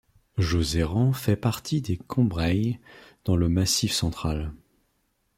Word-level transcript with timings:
Jozerand 0.39 1.13
fait 1.13 1.35
partie 1.35 1.79
des 1.79 1.95
Combrailles 1.97 2.79
dans 3.23 3.35
le 3.35 3.47
Massif 3.49 3.91
Central. 3.93 4.51